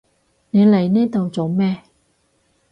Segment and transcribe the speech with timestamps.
[0.49, 1.83] 你嚟呢度做咩？